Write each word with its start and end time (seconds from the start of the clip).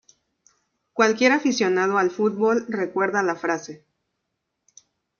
Cualquier 0.93 1.31
aficionado 1.31 1.99
al 1.99 2.09
fútbol 2.09 2.65
recuerda 2.67 3.21
la 3.21 3.35
frase. 3.35 3.85